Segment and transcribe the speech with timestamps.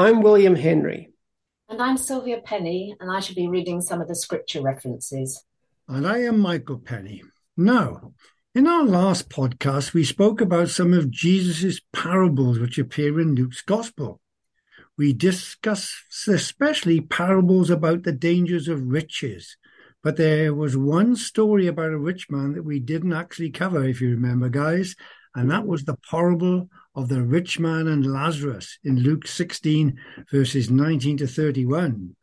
[0.00, 1.10] Hello, I'm William Henry.
[1.68, 5.44] And I'm Sylvia Penny, and I shall be reading some of the scripture references.
[5.88, 7.22] And I am Michael Penny.
[7.54, 8.14] Now,
[8.54, 13.60] in our last podcast, we spoke about some of Jesus' parables which appear in Luke's
[13.60, 14.22] Gospel.
[14.96, 15.92] We discussed
[16.26, 19.58] especially parables about the dangers of riches.
[20.02, 24.00] But there was one story about a rich man that we didn't actually cover, if
[24.00, 24.96] you remember, guys,
[25.34, 29.98] and that was the parable of the rich man and Lazarus in Luke 16,
[30.30, 32.16] verses 19 to 31.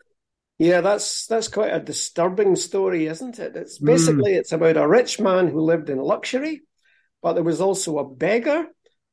[0.59, 3.55] Yeah, that's that's quite a disturbing story, isn't it?
[3.55, 4.37] It's basically mm.
[4.37, 6.63] it's about a rich man who lived in luxury,
[7.21, 8.65] but there was also a beggar,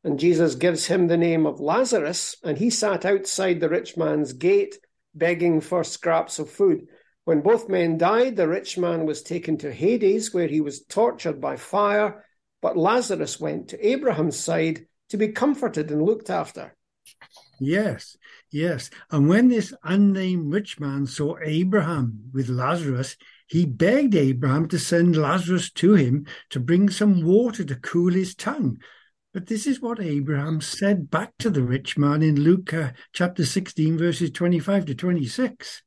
[0.03, 4.33] and Jesus gives him the name of Lazarus, and he sat outside the rich man's
[4.33, 4.79] gate
[5.15, 6.89] begging for scraps of food.
[7.25, 11.41] When both men died, the rich man was taken to Hades, where he was tortured
[11.41, 12.25] by fire,
[12.63, 16.75] but Lazarus went to Abraham's side to be comforted and looked after.
[17.61, 18.17] Yes,
[18.51, 18.91] yes.
[19.11, 25.17] And when this unnamed rich man saw Abraham with Lazarus, he begged Abraham to send
[25.17, 28.79] Lazarus to him to bring some water to cool his tongue.
[29.33, 33.45] But this is what Abraham said back to the rich man in Luke uh, chapter
[33.45, 35.83] 16, verses 25 to 26.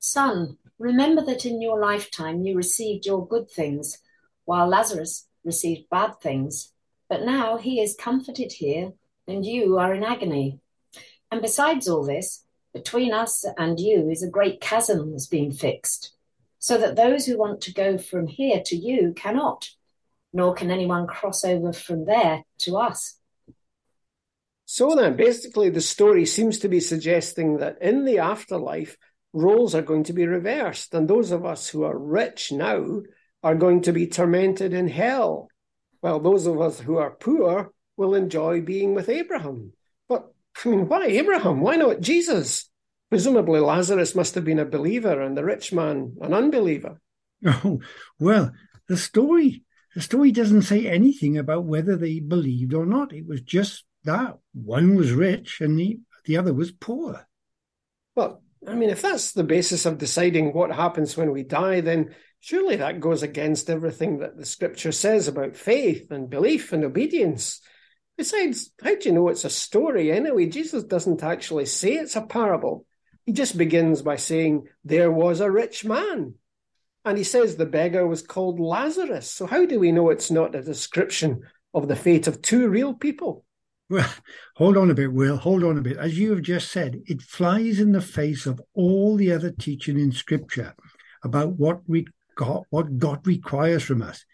[0.00, 3.98] Son, remember that in your lifetime you received your good things,
[4.44, 6.72] while Lazarus received bad things.
[7.08, 8.92] But now he is comforted here,
[9.26, 10.60] and you are in agony.
[11.30, 16.12] And besides all this, between us and you is a great chasm that's been fixed,
[16.58, 19.70] so that those who want to go from here to you cannot,
[20.32, 23.16] nor can anyone cross over from there to us.
[24.66, 28.98] So then, basically, the story seems to be suggesting that in the afterlife,
[29.32, 33.00] roles are going to be reversed, and those of us who are rich now
[33.42, 35.48] are going to be tormented in hell
[36.02, 39.72] well, those of us who are poor will enjoy being with Abraham.
[40.08, 40.32] But,
[40.64, 41.60] I mean, why Abraham?
[41.60, 42.70] Why not Jesus?
[43.10, 47.00] Presumably, Lazarus must have been a believer and the rich man an unbeliever.
[47.46, 47.80] Oh,
[48.18, 48.52] well,
[48.88, 49.62] the story
[49.94, 53.12] the story doesn't say anything about whether they believed or not.
[53.12, 57.26] It was just that one was rich and the, the other was poor.
[58.14, 62.14] Well, I mean, if that's the basis of deciding what happens when we die, then
[62.40, 67.60] surely that goes against everything that the scripture says about faith and belief and obedience.
[68.16, 70.46] Besides, how do you know it's a story anyway?
[70.46, 72.84] Jesus doesn't actually say it's a parable.
[73.26, 76.34] He just begins by saying, There was a rich man.
[77.04, 79.30] And he says the beggar was called Lazarus.
[79.30, 82.94] So how do we know it's not a description of the fate of two real
[82.94, 83.44] people?
[83.90, 84.12] Well,
[84.56, 85.36] hold on a bit, Will.
[85.38, 85.96] Hold on a bit.
[85.96, 89.98] As you have just said, it flies in the face of all the other teaching
[89.98, 90.74] in Scripture
[91.24, 92.06] about what we
[92.38, 94.24] got, what God requires from us.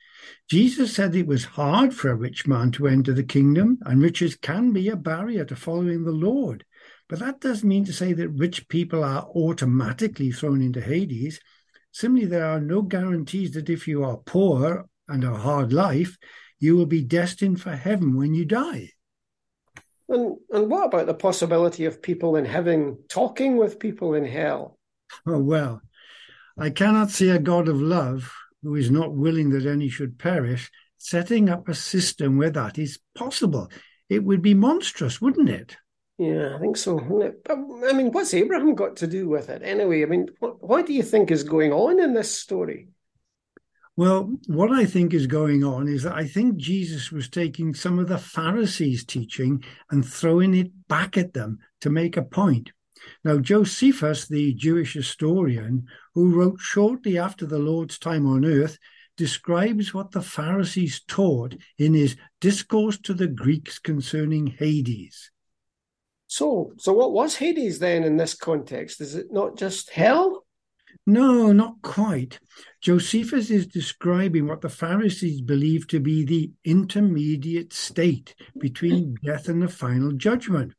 [0.48, 4.36] Jesus said it was hard for a rich man to enter the kingdom, and riches
[4.36, 6.64] can be a barrier to following the Lord.
[7.08, 11.40] But that doesn't mean to say that rich people are automatically thrown into Hades.
[11.92, 16.16] Simply, there are no guarantees that if you are poor and a hard life,
[16.58, 18.90] you will be destined for heaven when you die.
[20.08, 24.78] And, and what about the possibility of people in heaven talking with people in hell?
[25.26, 25.80] Oh, well,
[26.58, 28.32] I cannot see a God of love
[28.62, 32.98] who is not willing that any should perish setting up a system where that is
[33.14, 33.70] possible.
[34.08, 35.76] It would be monstrous, wouldn't it?
[36.16, 36.98] Yeah, I think so.
[36.98, 40.02] But, I mean, what's Abraham got to do with it anyway?
[40.02, 42.88] I mean, what, what do you think is going on in this story?
[43.96, 47.98] Well, what I think is going on is that I think Jesus was taking some
[47.98, 52.72] of the Pharisees' teaching and throwing it back at them to make a point.
[53.24, 58.78] Now, Josephus, the Jewish historian, who wrote shortly after the Lord's time on earth,
[59.16, 65.30] describes what the Pharisees taught in his Discourse to the Greeks concerning Hades.
[66.26, 69.00] So, so what was Hades then in this context?
[69.00, 70.44] Is it not just hell?
[71.06, 72.38] No, not quite.
[72.80, 79.62] Josephus is describing what the Pharisees believed to be the intermediate state between death and
[79.62, 80.72] the final judgment.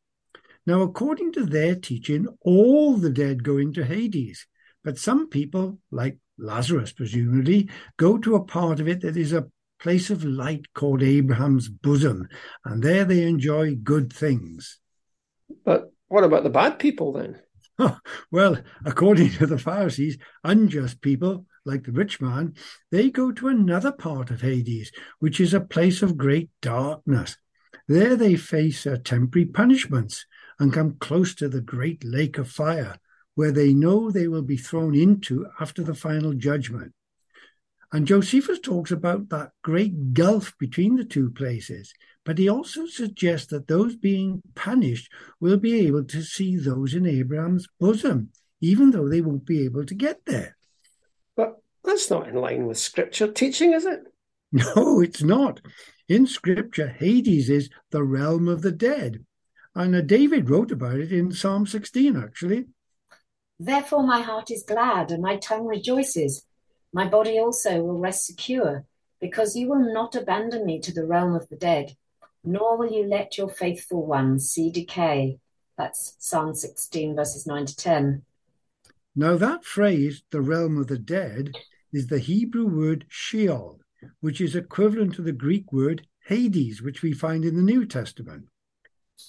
[0.66, 4.48] Now, according to their teaching, all the dead go into Hades,
[4.86, 9.48] but some people, like Lazarus presumably, go to a part of it that is a
[9.80, 12.30] place of light called Abraham's bosom,
[12.64, 14.80] and there they enjoy good things.
[15.66, 17.42] But what about the bad people then?
[18.32, 22.54] well, according to the Pharisees, unjust people, like the rich man,
[22.92, 27.38] they go to another part of Hades, which is a place of great darkness.
[27.88, 30.26] There they face uh, temporary punishments
[30.60, 32.98] and come close to the great lake of fire,
[33.36, 36.94] where they know they will be thrown into after the final judgment.
[37.92, 41.94] And Josephus talks about that great gulf between the two places,
[42.26, 47.06] but he also suggests that those being punished will be able to see those in
[47.06, 50.58] Abraham's bosom, even though they won't be able to get there.
[51.36, 54.02] But that's not in line with scripture teaching, is it?
[54.52, 55.60] No, it's not.
[56.08, 59.26] In scripture, Hades is the realm of the dead.
[59.74, 62.66] And uh, David wrote about it in Psalm 16, actually.
[63.60, 66.46] Therefore, my heart is glad and my tongue rejoices.
[66.92, 68.86] My body also will rest secure,
[69.20, 71.96] because you will not abandon me to the realm of the dead,
[72.44, 75.40] nor will you let your faithful ones see decay.
[75.78, 78.24] That's Psalm 16, verses 9 to 10.
[79.16, 81.54] Now, that phrase, the realm of the dead,
[81.94, 83.80] is the Hebrew word Sheol,
[84.20, 88.48] which is equivalent to the Greek word Hades, which we find in the New Testament.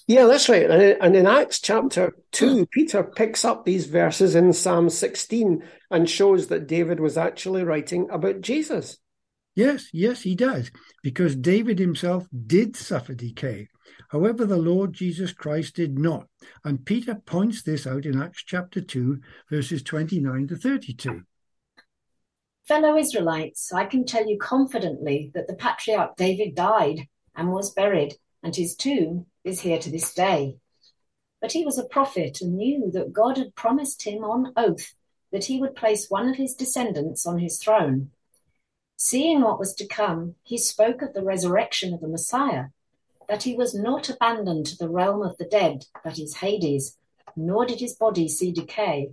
[0.07, 0.69] Yeah, that's right.
[0.69, 2.71] And in Acts chapter 2, mm.
[2.71, 8.07] Peter picks up these verses in Psalm 16 and shows that David was actually writing
[8.09, 8.97] about Jesus.
[9.55, 10.71] Yes, yes, he does,
[11.03, 13.67] because David himself did suffer decay.
[14.09, 16.27] However, the Lord Jesus Christ did not.
[16.63, 19.19] And Peter points this out in Acts chapter 2,
[19.49, 21.23] verses 29 to 32.
[22.67, 28.13] Fellow Israelites, I can tell you confidently that the patriarch David died and was buried,
[28.43, 30.57] and his tomb is here to this day.
[31.41, 34.93] But he was a prophet and knew that God had promised him on oath
[35.31, 38.11] that he would place one of his descendants on his throne.
[38.95, 42.65] Seeing what was to come, he spoke of the resurrection of the Messiah,
[43.27, 46.97] that he was not abandoned to the realm of the dead, that is Hades,
[47.35, 49.11] nor did his body see decay.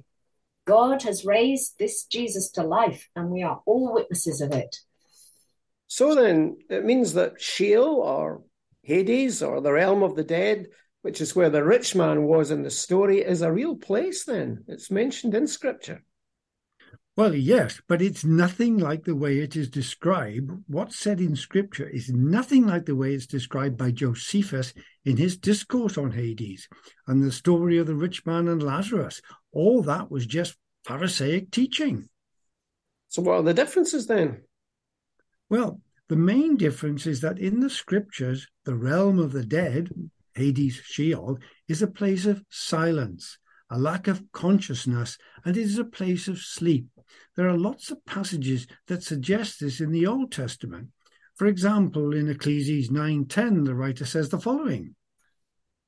[0.64, 4.76] God has raised this Jesus to life, and we are all witnesses of it.
[5.88, 8.42] So then, it means that Sheol or
[8.84, 10.66] Hades or the realm of the dead,
[11.02, 14.64] which is where the rich man was in the story, is a real place then.
[14.69, 16.02] It's mentioned in scripture.
[17.16, 20.50] Well, yes, but it's nothing like the way it is described.
[20.66, 25.36] What's said in scripture is nothing like the way it's described by Josephus in his
[25.36, 26.69] discourse on Hades
[27.06, 29.22] and the story of the rich man and Lazarus.
[29.52, 32.08] All that was just Pharisaic teaching.
[33.08, 34.42] So, what are the differences then?
[35.48, 39.91] Well, the main difference is that in the scriptures, the realm of the dead,
[40.35, 43.39] Hades, Sheol, is a place of silence,
[43.71, 46.87] a lack of consciousness, and it is a place of sleep.
[47.37, 50.89] There are lots of passages that suggest this in the Old Testament.
[51.35, 54.95] For example, in Ecclesiastes 9:10, the writer says the following: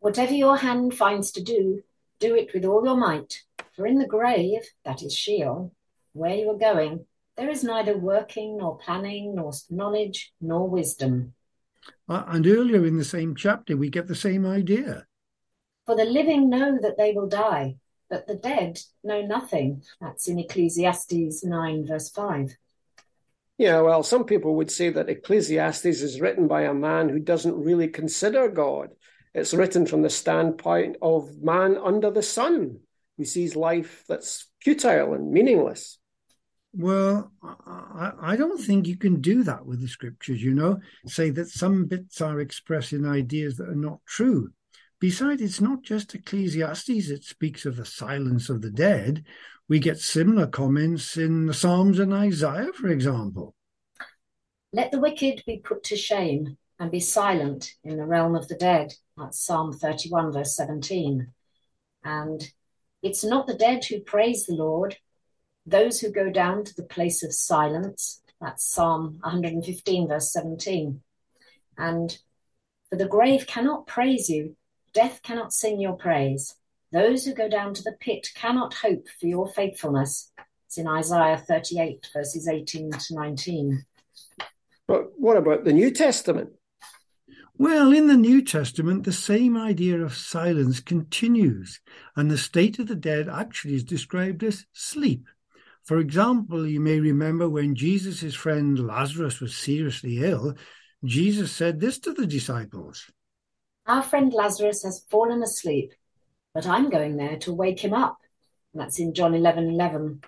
[0.00, 1.82] Whatever your hand finds to do,
[2.20, 3.42] do it with all your might,
[3.74, 5.72] for in the grave, that is Sheol,
[6.14, 11.34] where you are going, there is neither working, nor planning, nor knowledge, nor wisdom.
[12.08, 15.06] And earlier in the same chapter, we get the same idea.
[15.86, 17.76] For the living know that they will die,
[18.10, 19.82] but the dead know nothing.
[20.00, 22.56] That's in Ecclesiastes 9, verse 5.
[23.58, 27.56] Yeah, well, some people would say that Ecclesiastes is written by a man who doesn't
[27.56, 28.90] really consider God.
[29.34, 32.80] It's written from the standpoint of man under the sun,
[33.16, 35.98] who sees life that's futile and meaningless.
[36.78, 41.30] Well, I, I, don't think you can do that with the scriptures, you know, say
[41.30, 44.50] that some bits are expressing ideas that are not true.
[45.00, 49.24] Besides, it's not just Ecclesiastes that speaks of the silence of the dead.
[49.68, 53.54] We get similar comments in the Psalms and Isaiah, for example.
[54.72, 58.54] Let the wicked be put to shame and be silent in the realm of the
[58.54, 58.92] dead.
[59.16, 61.32] That's Psalm 31, verse 17.
[62.04, 62.52] And
[63.02, 64.98] it's not the dead who praise the Lord,
[65.66, 68.22] those who go down to the place of silence.
[68.40, 71.00] That's Psalm 115, verse 17.
[71.76, 72.18] And
[72.88, 74.56] for the grave cannot praise you,
[74.92, 76.54] death cannot sing your praise.
[76.92, 80.30] Those who go down to the pit cannot hope for your faithfulness.
[80.66, 83.84] It's in Isaiah 38, verses 18 to 19.
[84.86, 86.50] But what about the New Testament?
[87.58, 91.80] Well, in the New Testament, the same idea of silence continues,
[92.14, 95.26] and the state of the dead actually is described as sleep.
[95.86, 100.54] For example, you may remember when Jesus' friend Lazarus was seriously ill,
[101.04, 103.08] Jesus said this to the disciples
[103.86, 105.92] Our friend Lazarus has fallen asleep,
[106.52, 108.16] but I'm going there to wake him up.
[108.74, 110.22] And that's in John 11 11.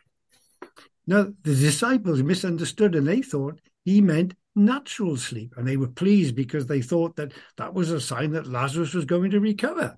[1.08, 6.36] Now, the disciples misunderstood and they thought he meant natural sleep, and they were pleased
[6.36, 9.96] because they thought that that was a sign that Lazarus was going to recover.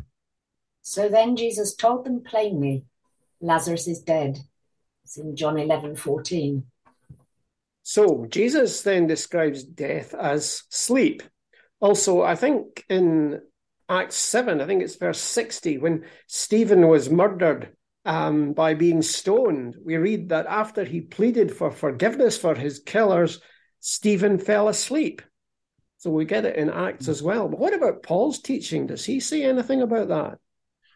[0.80, 2.84] So then Jesus told them plainly
[3.42, 4.38] Lazarus is dead
[5.10, 6.64] it's in John 11 14.
[7.82, 11.24] So Jesus then describes death as sleep.
[11.80, 13.40] Also, I think in
[13.88, 17.74] Acts 7, I think it's verse 60, when Stephen was murdered,
[18.04, 19.74] um, by being stoned.
[19.84, 23.40] We read that after he pleaded for forgiveness for his killers,
[23.80, 25.22] Stephen fell asleep.
[25.98, 27.48] So we get it in Acts as well.
[27.48, 28.86] But what about Paul's teaching?
[28.86, 30.38] Does he say anything about that?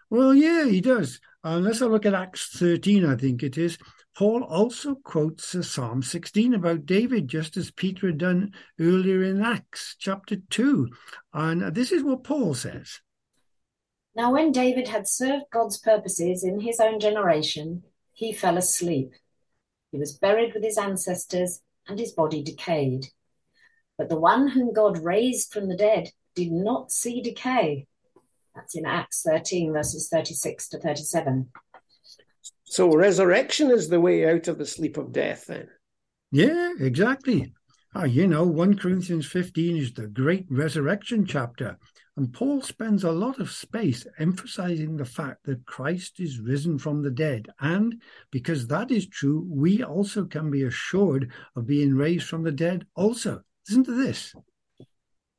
[0.09, 1.19] Well, yeah, he does.
[1.43, 3.77] Uh, let's have a look at Acts 13, I think it is.
[4.17, 9.97] Paul also quotes Psalm 16 about David, just as Peter had done earlier in Acts
[9.99, 10.89] chapter 2.
[11.33, 13.01] And this is what Paul says.
[14.15, 19.13] Now, when David had served God's purposes in his own generation, he fell asleep.
[19.91, 23.07] He was buried with his ancestors, and his body decayed.
[23.99, 27.89] But the one whom God raised from the dead did not see decay.
[28.55, 31.51] That's in Acts 13, verses 36 to 37.
[32.75, 35.69] So resurrection is the way out of the sleep of death, then?
[36.33, 37.53] Yeah, exactly.
[37.95, 41.79] Ah, you know, 1 Corinthians 15 is the great resurrection chapter.
[42.17, 47.05] And Paul spends a lot of space emphasizing the fact that Christ is risen from
[47.05, 47.47] the dead.
[47.61, 48.03] And
[48.33, 52.89] because that is true, we also can be assured of being raised from the dead
[52.97, 53.43] also.
[53.69, 54.35] Listen to this.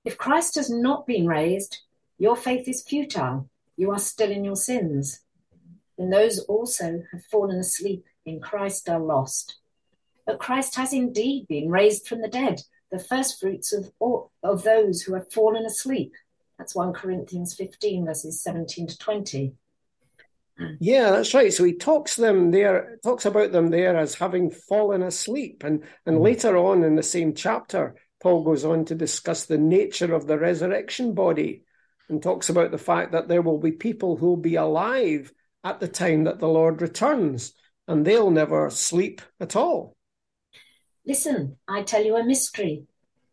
[0.05, 1.79] If Christ has not been raised,
[2.17, 3.49] your faith is futile.
[3.75, 5.19] You are still in your sins.
[5.97, 9.57] And those also have fallen asleep in Christ are lost.
[10.25, 12.61] But Christ has indeed been raised from the dead,
[12.91, 16.13] the first fruits of, all, of those who have fallen asleep.
[16.57, 19.53] That's 1 Corinthians 15, verses 17 to 20.
[20.79, 21.51] Yeah, that's right.
[21.51, 26.19] So he talks them there, talks about them there as having fallen asleep, and and
[26.19, 26.21] mm.
[26.21, 30.39] later on in the same chapter, Paul goes on to discuss the nature of the
[30.39, 31.63] resurrection body,
[32.07, 35.33] and talks about the fact that there will be people who will be alive
[35.65, 37.53] at the time that the Lord returns,
[37.85, 39.97] and they'll never sleep at all.
[41.05, 42.85] Listen, I tell you a mystery.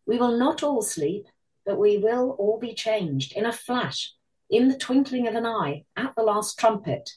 [0.05, 1.27] We will not all sleep
[1.65, 4.13] but we will all be changed in a flash,
[4.49, 7.11] in the twinkling of an eye, at the last trumpet.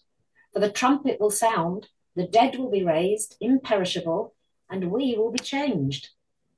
[0.53, 4.35] For the trumpet will sound, the dead will be raised, imperishable,
[4.71, 6.11] and we will be changed.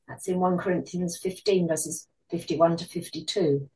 [0.06, 3.68] That's in 1 Corinthians 15, verses 51 to 52.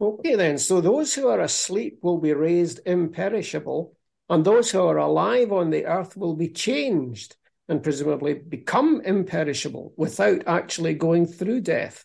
[0.00, 0.58] Okay, then.
[0.58, 3.96] So those who are asleep will be raised imperishable,
[4.28, 7.36] and those who are alive on the earth will be changed
[7.68, 12.04] and presumably become imperishable without actually going through death.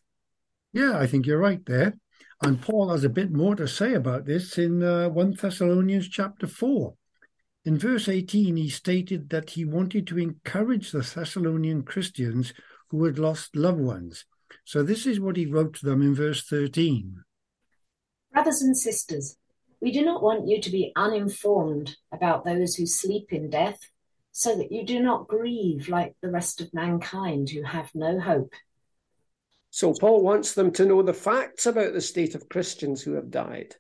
[0.72, 1.98] Yeah, I think you're right there.
[2.41, 6.48] And Paul has a bit more to say about this in uh, 1 Thessalonians chapter
[6.48, 6.93] 4.
[7.65, 12.53] In verse 18, he stated that he wanted to encourage the Thessalonian Christians
[12.89, 14.25] who had lost loved ones.
[14.63, 17.24] So this is what he wrote to them in verse 13.
[18.31, 19.38] Brothers and sisters,
[19.81, 23.79] we do not want you to be uninformed about those who sleep in death,
[24.31, 28.53] so that you do not grieve like the rest of mankind who have no hope.
[29.71, 33.29] So Paul wants them to know the facts about the state of Christians who have
[33.29, 33.75] died.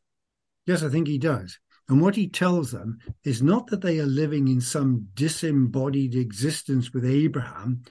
[0.65, 1.59] Yes, I think he does.
[1.87, 6.93] And what he tells them is not that they are living in some disembodied existence
[6.93, 7.83] with Abraham,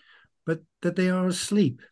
[0.46, 1.82] but that they are asleep.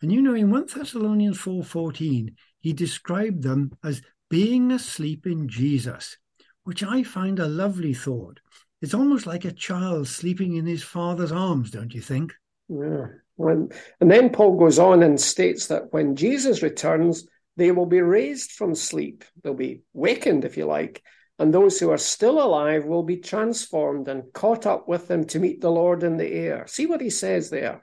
[0.00, 4.00] And you know, in 1 Thessalonians 4:14, he described them as
[4.30, 6.16] being asleep in Jesus,
[6.64, 8.40] which I find a lovely thought.
[8.80, 12.32] It's almost like a child sleeping in his father's arms, don't you think?
[12.68, 13.08] Yeah.
[13.36, 17.26] When, and then Paul goes on and states that when Jesus returns,
[17.56, 19.24] they will be raised from sleep.
[19.42, 21.02] They'll be wakened, if you like,
[21.38, 25.40] and those who are still alive will be transformed and caught up with them to
[25.40, 26.66] meet the Lord in the air.
[26.66, 27.82] See what he says there.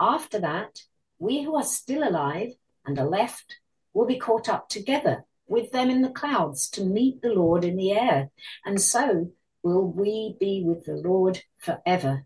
[0.00, 0.80] After that,
[1.18, 2.52] we who are still alive
[2.86, 3.60] and are left
[3.92, 7.76] will be caught up together with them in the clouds to meet the Lord in
[7.76, 8.30] the air,
[8.64, 12.24] and so will we be with the Lord forever.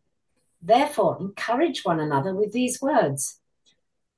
[0.63, 3.41] Therefore, encourage one another with these words.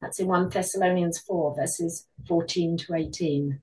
[0.02, 3.60] That's in 1 Thessalonians 4, verses 14 to 18.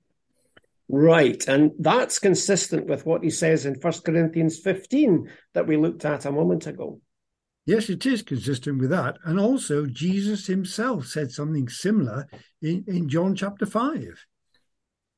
[0.88, 1.46] Right.
[1.46, 6.24] And that's consistent with what he says in 1 Corinthians 15 that we looked at
[6.24, 7.00] a moment ago.
[7.66, 9.16] Yes, it is consistent with that.
[9.24, 12.26] And also, Jesus himself said something similar
[12.60, 14.26] in, in John chapter 5.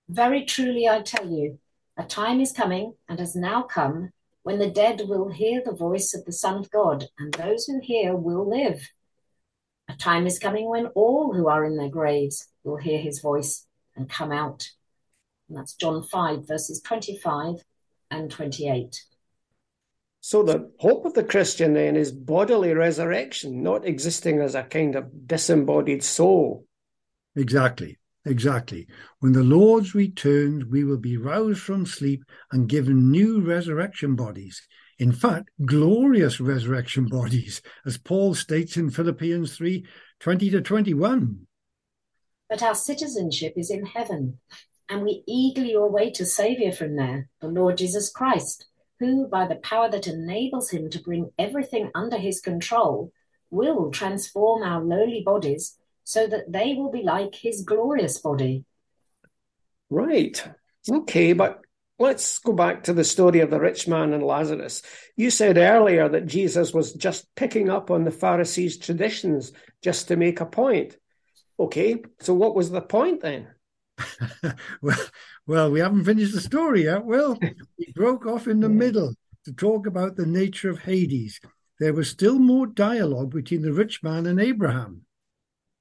[0.08, 1.58] Very truly, I tell you,
[1.96, 4.10] a time is coming and has now come
[4.44, 7.80] when the dead will hear the voice of the Son of God, and those who
[7.82, 8.80] hear will live.
[9.88, 13.66] A time is coming when all who are in their graves will hear his voice
[13.96, 14.68] and come out.
[15.48, 17.64] And that's John 5, verses 25
[18.08, 19.04] and 28.
[20.26, 24.96] So the hope of the Christian then is bodily resurrection, not existing as a kind
[24.96, 26.66] of disembodied soul.
[27.36, 27.96] Exactly.
[28.24, 28.88] Exactly.
[29.20, 34.60] When the Lord's returns, we will be roused from sleep and given new resurrection bodies.
[34.98, 39.86] In fact, glorious resurrection bodies, as Paul states in Philippians 3
[40.18, 41.46] 20 to 21.
[42.50, 44.40] But our citizenship is in heaven,
[44.88, 48.66] and we eagerly await a Saviour from there, the Lord Jesus Christ,
[48.98, 53.12] who, by the power that enables him to bring everything under his control,
[53.50, 58.64] will transform our lowly bodies so that they will be like his glorious body.
[59.90, 60.42] Right.
[60.90, 61.60] Okay, but
[61.98, 64.82] let's go back to the story of the rich man and Lazarus.
[65.16, 70.16] You said earlier that Jesus was just picking up on the Pharisees' traditions just to
[70.16, 70.96] make a point.
[71.58, 73.48] Okay, so what was the point then?
[74.82, 74.98] well,
[75.46, 77.04] well, we haven't finished the story yet.
[77.04, 77.38] Well,
[77.78, 81.40] we broke off in the middle to talk about the nature of Hades.
[81.78, 85.02] There was still more dialogue between the rich man and Abraham.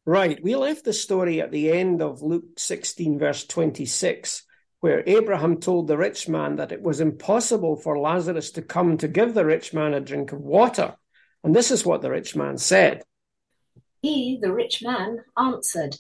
[0.06, 0.42] Right.
[0.44, 4.44] We left the story at the end of Luke 16, verse 26,
[4.82, 9.08] where Abraham told the rich man that it was impossible for Lazarus to come to
[9.08, 10.96] give the rich man a drink of water.
[11.44, 13.04] And this is what the rich man said
[14.02, 15.96] He, the rich man, answered,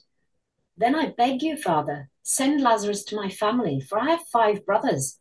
[0.77, 5.19] Then I beg you, Father, send Lazarus to my family, for I have five brothers.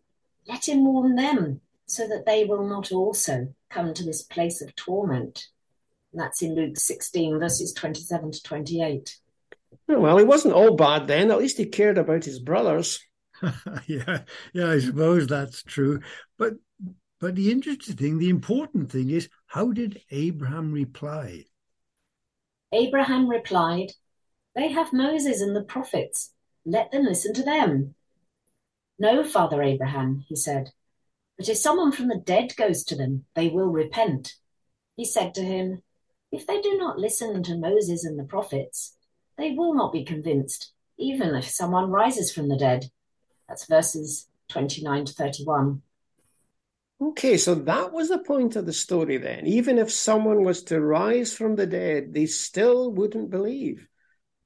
[0.49, 4.75] Let him warn them, so that they will not also come to this place of
[4.75, 5.47] torment.
[6.13, 9.17] And that's in Luke 16, verses 27 to 28.
[9.89, 11.31] Well, he wasn't all bad then.
[11.31, 13.01] At least he cared about his brothers.
[13.87, 14.21] yeah,
[14.53, 16.01] yeah, I suppose that's true.
[16.39, 16.55] But
[17.21, 21.45] but the interesting thing, the important thing is how did Abraham reply?
[22.73, 23.93] Abraham replied,
[24.55, 26.33] They have Moses and the prophets.
[26.65, 27.95] Let them listen to them.
[28.99, 30.71] No, Father Abraham, he said,
[31.37, 34.35] but if someone from the dead goes to them, they will repent.
[34.97, 35.83] He said to him,
[36.31, 38.97] if they do not listen to Moses and the prophets,
[39.37, 42.91] they will not be convinced, even if someone rises from the dead.
[43.49, 45.83] That's verses 29 to 31.
[47.01, 49.47] Okay, so that was the point of the story then.
[49.47, 53.89] Even if someone was to rise from the dead, they still wouldn't believe.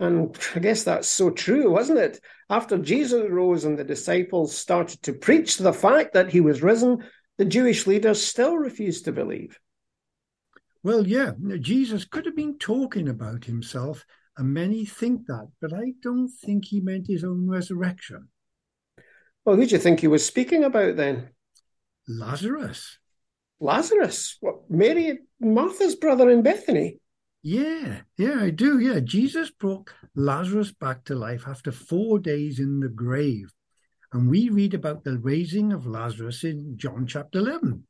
[0.00, 2.20] And I guess that's so true, wasn't it?
[2.48, 7.04] After Jesus rose and the disciples started to preach the fact that he was risen,
[7.36, 9.58] the Jewish leaders still refused to believe.
[10.84, 14.06] Well, yeah, Jesus could have been talking about himself,
[14.36, 18.28] and many think that, but I don't think he meant his own resurrection.
[19.44, 21.30] Well, who do you think he was speaking about then?
[22.06, 22.98] Lazarus.
[23.60, 24.36] Lazarus?
[24.40, 26.98] What, Mary, Martha's brother in Bethany?
[27.42, 28.78] Yeah, yeah, I do.
[28.78, 33.52] Yeah, Jesus brought Lazarus back to life after four days in the grave.
[34.12, 37.84] And we read about the raising of Lazarus in John chapter 11.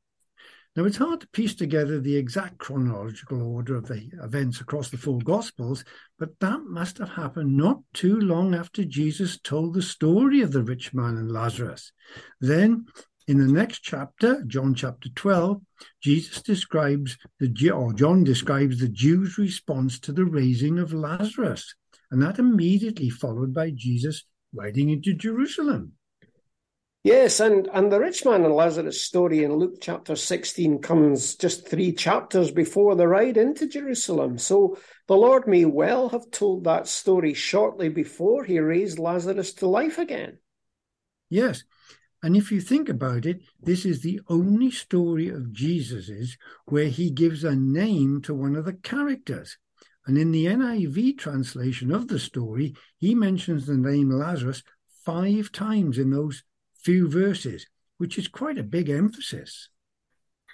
[0.76, 4.96] Now, it's hard to piece together the exact chronological order of the events across the
[4.96, 5.84] four Gospels,
[6.18, 10.62] but that must have happened not too long after Jesus told the story of the
[10.62, 11.90] rich man and Lazarus.
[12.40, 12.86] Then,
[13.28, 15.60] in the next chapter, John chapter 12,
[16.02, 21.74] Jesus describes the or John describes the Jews' response to the raising of Lazarus,
[22.10, 25.92] and that immediately followed by Jesus riding into Jerusalem.
[27.04, 31.68] Yes, and, and the rich man and Lazarus story in Luke chapter 16 comes just
[31.68, 34.38] three chapters before the ride into Jerusalem.
[34.38, 39.68] So the Lord may well have told that story shortly before he raised Lazarus to
[39.68, 40.38] life again.
[41.28, 41.62] Yes.
[42.22, 47.10] And if you think about it, this is the only story of Jesus's where he
[47.10, 49.56] gives a name to one of the characters.
[50.06, 54.62] And in the NIV translation of the story, he mentions the name Lazarus
[55.04, 56.42] five times in those
[56.82, 57.66] few verses,
[57.98, 59.68] which is quite a big emphasis.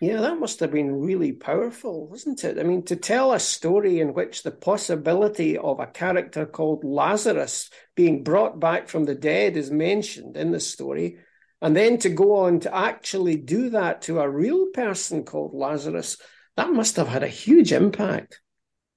[0.00, 2.59] Yeah, that must have been really powerful, wasn't it?
[2.59, 7.70] I mean, to tell a story in which the possibility of a character called Lazarus
[7.94, 11.18] being brought back from the dead is mentioned in the story,
[11.64, 16.18] and then to go on to actually do that to a real person called Lazarus,
[16.59, 18.42] that must have had a huge impact.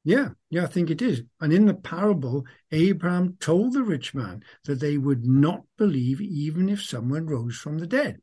[0.04, 1.22] Yeah, yeah, I think it is.
[1.40, 6.68] And in the parable, Abraham told the rich man that they would not believe even
[6.68, 8.18] if someone rose from the dead.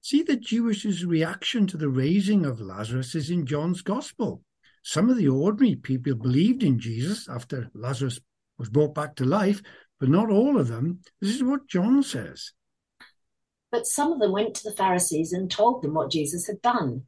[0.00, 4.40] See, the Jewish reaction to the raising of Lazarus is in John's gospel.
[4.84, 8.20] Some of the ordinary people believed in Jesus after Lazarus
[8.56, 9.60] was brought back to life,
[10.00, 11.00] but not all of them.
[11.20, 12.52] This is what John says.
[13.70, 17.06] But some of them went to the Pharisees and told them what Jesus had done.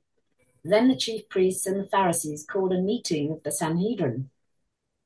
[0.64, 4.30] Then the chief priests and the Pharisees called a meeting of the Sanhedrin.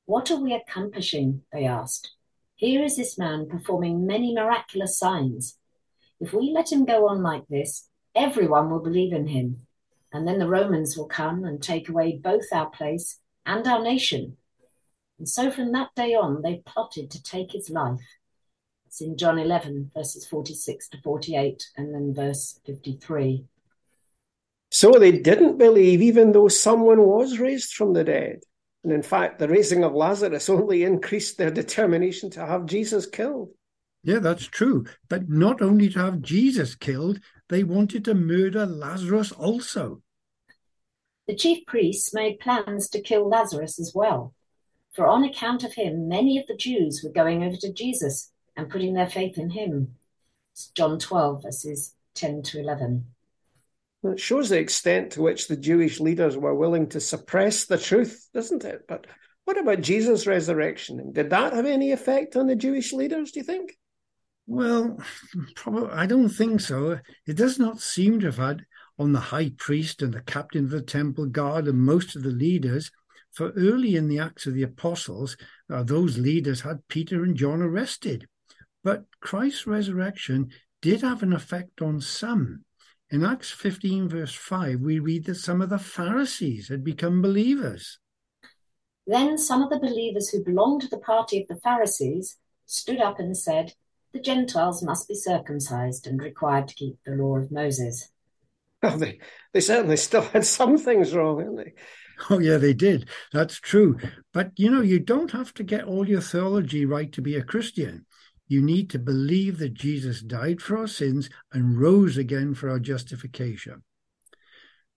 [0.07, 1.43] What are we accomplishing?
[1.53, 2.13] They asked.
[2.57, 5.59] Here is this man performing many miraculous signs.
[6.21, 9.67] If we let him go on like this, everyone will believe in him.
[10.13, 14.37] And then the Romans will come and take away both our place and our nation.
[15.19, 18.01] And so from that day on, they plotted to take his life.
[18.93, 23.47] It's in John 11, verses 46 to 48, and then verse 53.
[24.71, 28.41] So they didn't believe, even though someone was raised from the dead.
[28.85, 33.49] And in fact, the raising of Lazarus only increased their determination to have Jesus killed.
[34.05, 34.85] Yeah, that's true.
[35.09, 40.03] But not only to have Jesus killed, they wanted to murder Lazarus also.
[41.27, 44.35] The chief priests made plans to kill Lazarus as well,
[44.93, 48.71] for on account of him, many of the Jews were going over to Jesus and
[48.71, 49.95] putting their faith in him.
[50.53, 53.07] It's John 12, verses 10 to 11.
[54.05, 58.29] It shows the extent to which the Jewish leaders were willing to suppress the truth,
[58.35, 58.83] doesn't it?
[58.89, 59.07] But
[59.45, 61.13] what about Jesus' resurrection?
[61.13, 63.77] Did that have any effect on the Jewish leaders, do you think?
[64.47, 64.99] Well,
[65.55, 66.99] probably, I don't think so.
[67.27, 68.67] It does not seem to have had
[68.99, 72.31] on the high priest and the captain of the temple guard and most of the
[72.31, 72.91] leaders.
[73.33, 75.37] For early in the Acts of the Apostles,
[75.71, 78.27] uh, those leaders had Peter and John arrested.
[78.85, 82.65] But Christ's resurrection did have an effect on some.
[83.11, 87.99] In Acts 15, verse 5, we read that some of the Pharisees had become believers.
[89.07, 93.19] Then some of the believers who belonged to the party of the Pharisees stood up
[93.19, 93.75] and said,
[94.13, 98.11] The Gentiles must be circumcised and required to keep the law of Moses.
[98.83, 99.21] Well, they,
[99.53, 101.73] they certainly still had some things wrong, didn't they?
[102.31, 103.09] Oh, yeah, they did.
[103.33, 103.99] That's true.
[104.33, 107.43] But, you know, you don't have to get all your theology right to be a
[107.43, 108.07] Christian.
[108.53, 112.79] You need to believe that Jesus died for our sins and rose again for our
[112.79, 113.83] justification.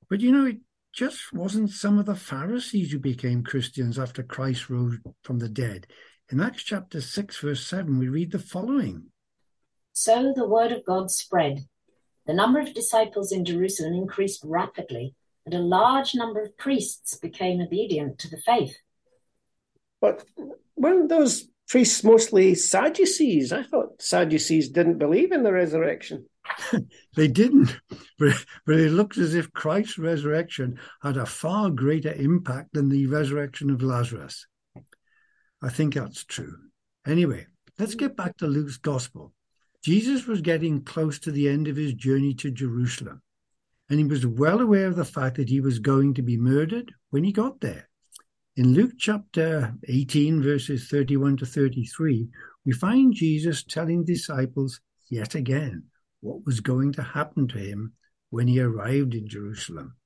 [0.09, 0.57] But you know, it
[0.91, 5.87] just wasn't some of the Pharisees who became Christians after Christ rose from the dead.
[6.29, 9.05] In Acts chapter 6, verse 7, we read the following
[9.93, 11.63] So the word of God spread.
[12.27, 15.15] The number of disciples in Jerusalem increased rapidly,
[15.45, 18.75] and a large number of priests became obedient to the faith.
[20.01, 20.25] But
[20.75, 23.51] weren't those priests mostly Sadducees.
[23.51, 26.25] I thought Sadducees didn't believe in the resurrection.
[27.15, 27.79] they didn't,
[28.19, 33.07] but, but it looked as if Christ's resurrection had a far greater impact than the
[33.07, 34.45] resurrection of Lazarus.
[35.61, 36.55] I think that's true.
[37.07, 37.47] Anyway,
[37.79, 39.33] let's get back to Luke's gospel.
[39.83, 43.21] Jesus was getting close to the end of his journey to Jerusalem,
[43.89, 46.93] and he was well aware of the fact that he was going to be murdered
[47.09, 47.87] when he got there.
[48.57, 52.29] In Luke chapter 18, verses 31 to 33,
[52.65, 55.83] we find Jesus telling disciples yet again
[56.21, 57.91] what was going to happen to him
[58.29, 59.97] when he arrived in Jerusalem.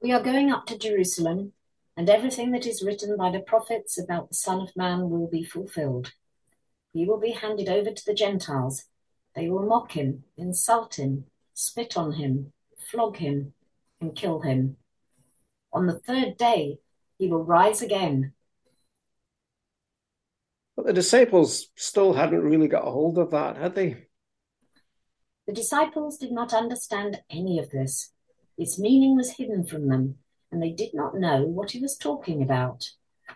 [0.00, 1.52] We are going up to Jerusalem,
[1.96, 5.42] and everything that is written by the prophets about the Son of Man will be
[5.42, 6.12] fulfilled.
[6.92, 8.84] He will be handed over to the Gentiles.
[9.34, 12.52] They will mock him, insult him, spit on him,
[12.88, 13.54] flog him,
[14.00, 14.76] and kill him.
[15.72, 16.78] On the third day,
[17.20, 18.32] he will rise again.
[20.74, 24.06] But the disciples still hadn't really got a hold of that, had they?
[25.46, 28.12] The disciples did not understand any of this.
[28.56, 30.16] Its meaning was hidden from them,
[30.50, 32.88] and they did not know what he was talking about.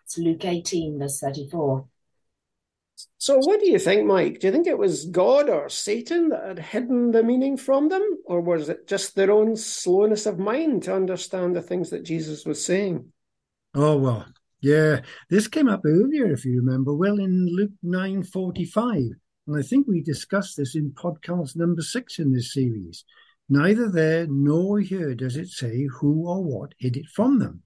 [0.02, 1.86] It's Luke 18, verse 34.
[3.18, 4.40] So, what do you think, Mike?
[4.40, 8.18] Do you think it was God or Satan that had hidden the meaning from them,
[8.24, 12.46] or was it just their own slowness of mind to understand the things that Jesus
[12.46, 13.12] was saying?
[13.74, 14.26] Oh well,
[14.60, 15.00] yeah.
[15.30, 19.10] This came up earlier, if you remember, well in Luke nine forty five,
[19.46, 23.04] and I think we discussed this in podcast number six in this series.
[23.48, 27.62] Neither there nor here does it say who or what hid it from them.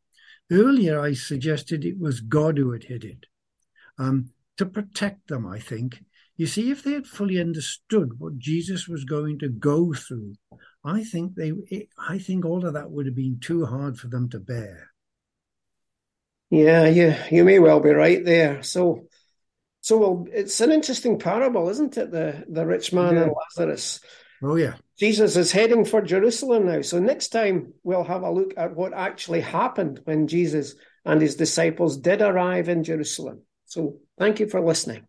[0.50, 3.26] Earlier, I suggested it was God who had hid it
[3.98, 5.46] um, to protect them.
[5.46, 6.02] I think.
[6.38, 10.34] You see, if they had fully understood what Jesus was going to go through,
[10.84, 11.52] I think they,
[11.98, 14.87] I think all of that would have been too hard for them to bear.
[16.50, 18.62] Yeah, you you may well be right there.
[18.62, 19.06] So,
[19.80, 22.10] so well, it's an interesting parable, isn't it?
[22.10, 23.22] The the rich man yeah.
[23.24, 24.00] and Lazarus.
[24.42, 24.74] Oh yeah.
[24.98, 26.82] Jesus is heading for Jerusalem now.
[26.82, 31.36] So next time we'll have a look at what actually happened when Jesus and his
[31.36, 33.42] disciples did arrive in Jerusalem.
[33.66, 35.06] So thank you for listening.